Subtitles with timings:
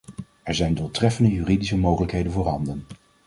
[0.43, 2.85] Er zijn doeltreffende juridische mogelijkheden voorhanden.